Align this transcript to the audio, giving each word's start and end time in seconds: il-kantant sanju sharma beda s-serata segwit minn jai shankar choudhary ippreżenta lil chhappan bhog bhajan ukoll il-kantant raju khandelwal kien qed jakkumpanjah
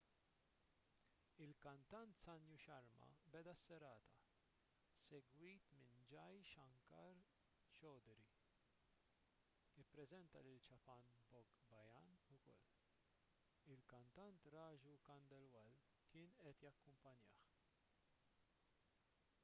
il-kantant 1.45 2.13
sanju 2.21 2.53
sharma 2.61 3.09
beda 3.35 3.53
s-serata 3.57 4.15
segwit 5.01 5.67
minn 5.81 5.99
jai 6.13 6.39
shankar 6.53 7.19
choudhary 7.81 8.31
ippreżenta 9.85 10.41
lil 10.49 10.59
chhappan 10.69 11.13
bhog 11.35 11.53
bhajan 11.75 12.11
ukoll 12.39 12.65
il-kantant 13.75 14.51
raju 14.57 14.97
khandelwal 15.11 15.79
kien 16.09 16.37
qed 16.43 16.65
jakkumpanjah 16.67 17.39